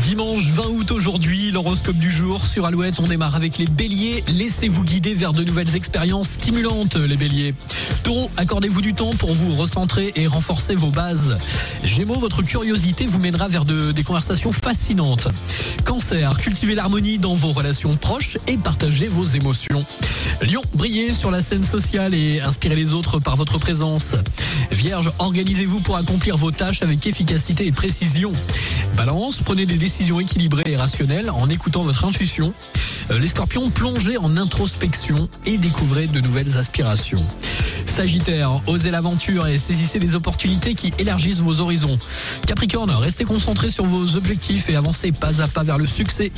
[0.00, 2.98] Dimanche 20 août aujourd'hui, l'horoscope du jour sur Alouette.
[3.00, 4.24] On démarre avec les béliers.
[4.28, 7.54] Laissez-vous guider vers de nouvelles expériences stimulantes, les béliers.
[8.02, 11.36] Taureau, accordez-vous du temps pour vous recentrer et renforcer vos bases.
[11.84, 15.28] Gémeaux, votre curiosité vous mènera vers de, des conversations fascinantes.
[15.84, 19.84] Cancer, cultivez l'harmonie dans vos relations proches et partagez vos émotions.
[20.40, 24.16] Lion, brillez sur la scène sociale et inspirez les autres par votre présence.
[24.70, 28.32] Vierge, organisez-vous pour accomplir vos tâches avec efficacité et précision.
[28.96, 32.54] Balance, prenez des décisions équilibrées et rationnelles en écoutant votre intuition.
[33.10, 37.26] Euh, Les scorpions, plongez en introspection et découvrez de nouvelles aspirations.
[37.92, 41.98] Sagittaire, osez l'aventure et saisissez les opportunités qui élargissent vos horizons.
[42.46, 46.32] Capricorne, restez concentré sur vos objectifs et avancez pas à pas vers le succès.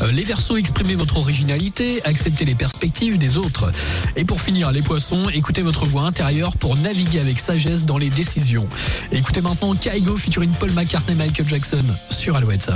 [0.00, 3.70] Euh, Les Verseaux, exprimez votre originalité, acceptez les perspectives des autres.
[4.16, 8.08] Et pour finir, les Poissons, écoutez votre voix intérieure pour naviguer avec sagesse dans les
[8.08, 8.66] décisions.
[9.12, 12.70] Écoutez maintenant Kaigo featuring Paul McCartney et Michael Jackson sur Alouette.